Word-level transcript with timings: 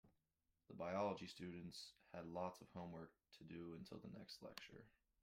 The 0.67 0.73
biology 0.73 1.27
students 1.27 1.93
had 2.11 2.25
lots 2.25 2.59
of 2.59 2.67
homework 2.73 3.11
to 3.37 3.43
do 3.43 3.75
until 3.77 3.99
the 3.99 4.17
next 4.17 4.41
lecture. 4.41 4.87